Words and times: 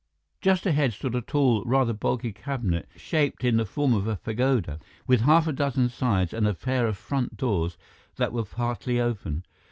Just 0.41 0.65
ahead 0.65 0.93
stood 0.93 1.13
a 1.13 1.21
tall, 1.21 1.63
rather 1.63 1.93
bulky 1.93 2.33
cabinet 2.33 2.89
shaped 2.95 3.43
in 3.43 3.57
the 3.57 3.67
form 3.67 3.93
of 3.93 4.07
a 4.07 4.15
pagoda, 4.15 4.79
with 5.05 5.21
half 5.21 5.45
a 5.45 5.53
dozen 5.53 5.89
sides 5.89 6.33
and 6.33 6.47
a 6.47 6.55
pair 6.55 6.87
of 6.87 6.97
front 6.97 7.37
doors 7.37 7.77
that 8.15 8.33
were 8.33 8.43
partly 8.45 8.99
open. 8.99 9.45